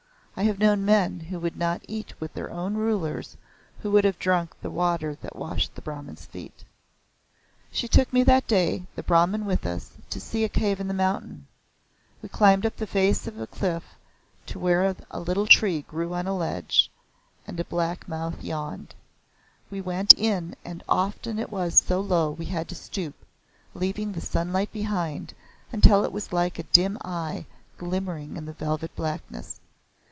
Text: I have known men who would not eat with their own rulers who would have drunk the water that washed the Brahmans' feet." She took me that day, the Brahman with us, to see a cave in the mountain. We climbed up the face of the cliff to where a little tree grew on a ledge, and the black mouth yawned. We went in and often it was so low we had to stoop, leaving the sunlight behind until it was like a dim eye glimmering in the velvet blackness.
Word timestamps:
I 0.33 0.43
have 0.45 0.57
known 0.59 0.85
men 0.85 1.19
who 1.19 1.39
would 1.39 1.55
not 1.57 1.83
eat 1.87 2.19
with 2.19 2.33
their 2.33 2.49
own 2.49 2.73
rulers 2.73 3.37
who 3.81 3.91
would 3.91 4.05
have 4.05 4.17
drunk 4.17 4.59
the 4.61 4.71
water 4.71 5.13
that 5.21 5.35
washed 5.35 5.75
the 5.75 5.83
Brahmans' 5.83 6.25
feet." 6.25 6.63
She 7.69 7.87
took 7.87 8.11
me 8.11 8.23
that 8.23 8.47
day, 8.47 8.87
the 8.95 9.03
Brahman 9.03 9.45
with 9.45 9.67
us, 9.67 9.91
to 10.09 10.19
see 10.19 10.43
a 10.43 10.49
cave 10.49 10.79
in 10.79 10.87
the 10.87 10.95
mountain. 10.95 11.45
We 12.23 12.29
climbed 12.29 12.65
up 12.65 12.77
the 12.77 12.87
face 12.87 13.27
of 13.27 13.35
the 13.35 13.45
cliff 13.45 13.83
to 14.47 14.57
where 14.57 14.95
a 15.11 15.19
little 15.19 15.45
tree 15.45 15.83
grew 15.83 16.15
on 16.15 16.25
a 16.25 16.35
ledge, 16.35 16.89
and 17.45 17.55
the 17.57 17.65
black 17.65 18.07
mouth 18.07 18.43
yawned. 18.43 18.95
We 19.69 19.79
went 19.81 20.13
in 20.17 20.55
and 20.65 20.81
often 20.89 21.37
it 21.37 21.51
was 21.51 21.77
so 21.79 21.99
low 21.99 22.31
we 22.31 22.45
had 22.45 22.67
to 22.69 22.75
stoop, 22.75 23.15
leaving 23.75 24.13
the 24.13 24.21
sunlight 24.21 24.71
behind 24.71 25.35
until 25.71 26.03
it 26.03 26.13
was 26.13 26.33
like 26.33 26.57
a 26.57 26.63
dim 26.63 26.97
eye 27.03 27.45
glimmering 27.77 28.37
in 28.37 28.45
the 28.45 28.53
velvet 28.53 28.95
blackness. 28.95 29.59